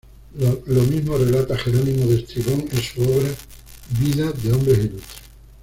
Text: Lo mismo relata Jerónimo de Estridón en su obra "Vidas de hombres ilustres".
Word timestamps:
Lo 0.73 0.81
mismo 0.81 1.15
relata 1.15 1.55
Jerónimo 1.55 2.07
de 2.07 2.15
Estridón 2.15 2.65
en 2.71 2.81
su 2.81 3.03
obra 3.03 3.29
"Vidas 3.99 4.41
de 4.41 4.51
hombres 4.51 4.79
ilustres". 4.79 5.19